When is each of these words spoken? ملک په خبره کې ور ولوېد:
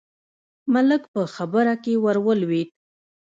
ملک 0.73 1.01
په 1.13 1.21
خبره 1.35 1.73
کې 1.83 1.93
ور 2.03 2.17
ولوېد: 2.25 2.69